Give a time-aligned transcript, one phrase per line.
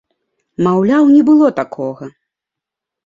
[0.67, 2.05] Маўляў, не было такога!